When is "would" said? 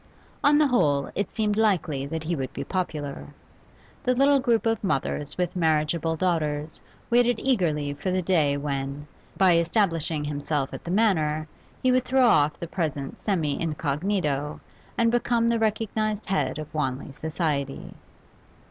2.35-2.51, 11.91-12.05